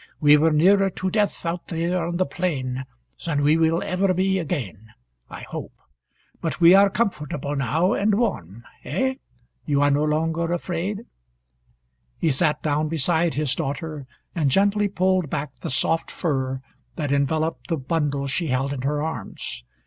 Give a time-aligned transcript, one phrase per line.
[0.19, 2.85] "We were nearer to death out there on the plain
[3.23, 4.89] than we will ever be again,
[5.29, 5.73] I hope.
[6.41, 8.63] But we are comfortable now, and warm.
[8.83, 9.17] Eh?
[9.67, 11.01] You are no longer afraid?"
[12.17, 16.61] He sat down beside his daughter, and gently pulled back the soft fur
[16.95, 19.63] that enveloped the bundle she held in her arms.